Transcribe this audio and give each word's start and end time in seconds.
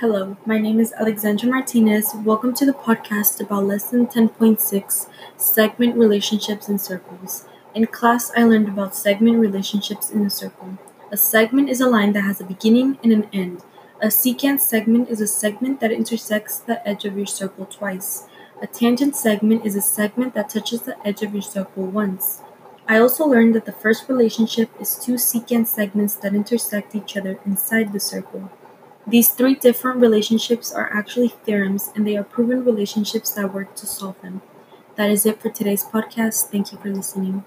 Hello, 0.00 0.36
my 0.44 0.58
name 0.58 0.78
is 0.78 0.92
Alexandra 0.92 1.48
Martinez. 1.48 2.12
Welcome 2.22 2.52
to 2.56 2.66
the 2.66 2.74
podcast 2.74 3.40
about 3.40 3.64
Lesson 3.64 4.06
10.6 4.06 5.08
Segment 5.38 5.96
Relationships 5.96 6.68
in 6.68 6.78
Circles. 6.78 7.46
In 7.74 7.86
class, 7.86 8.30
I 8.36 8.44
learned 8.44 8.68
about 8.68 8.94
segment 8.94 9.38
relationships 9.38 10.10
in 10.10 10.26
a 10.26 10.28
circle. 10.28 10.76
A 11.10 11.16
segment 11.16 11.70
is 11.70 11.80
a 11.80 11.88
line 11.88 12.12
that 12.12 12.24
has 12.24 12.42
a 12.42 12.44
beginning 12.44 12.98
and 13.02 13.10
an 13.10 13.26
end. 13.32 13.62
A 14.02 14.08
secant 14.08 14.60
segment 14.60 15.08
is 15.08 15.22
a 15.22 15.26
segment 15.26 15.80
that 15.80 15.92
intersects 15.92 16.58
the 16.58 16.86
edge 16.86 17.06
of 17.06 17.16
your 17.16 17.24
circle 17.24 17.64
twice. 17.64 18.24
A 18.60 18.66
tangent 18.66 19.16
segment 19.16 19.64
is 19.64 19.76
a 19.76 19.80
segment 19.80 20.34
that 20.34 20.50
touches 20.50 20.82
the 20.82 20.98
edge 21.08 21.22
of 21.22 21.32
your 21.32 21.40
circle 21.40 21.86
once. 21.86 22.42
I 22.86 22.98
also 22.98 23.24
learned 23.24 23.54
that 23.54 23.64
the 23.64 23.72
first 23.72 24.10
relationship 24.10 24.68
is 24.78 24.98
two 24.98 25.14
secant 25.14 25.68
segments 25.68 26.16
that 26.16 26.34
intersect 26.34 26.94
each 26.94 27.16
other 27.16 27.40
inside 27.46 27.94
the 27.94 28.00
circle. 28.00 28.50
These 29.06 29.30
three 29.30 29.54
different 29.54 30.00
relationships 30.00 30.72
are 30.72 30.90
actually 30.92 31.28
theorems 31.28 31.90
and 31.94 32.06
they 32.06 32.16
are 32.16 32.24
proven 32.24 32.64
relationships 32.64 33.32
that 33.32 33.52
work 33.54 33.74
to 33.76 33.86
solve 33.86 34.20
them. 34.20 34.42
That 34.96 35.10
is 35.10 35.26
it 35.26 35.40
for 35.40 35.50
today's 35.50 35.84
podcast. 35.84 36.50
Thank 36.50 36.72
you 36.72 36.78
for 36.78 36.88
listening. 36.90 37.44